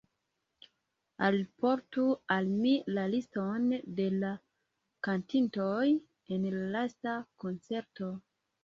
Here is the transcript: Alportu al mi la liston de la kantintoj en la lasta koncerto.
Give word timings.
Alportu 1.27 2.05
al 2.37 2.49
mi 2.63 2.73
la 2.95 3.05
liston 3.13 3.69
de 4.01 4.09
la 4.25 4.33
kantintoj 5.09 5.79
en 5.93 6.53
la 6.57 6.67
lasta 6.79 7.17
koncerto. 7.47 8.15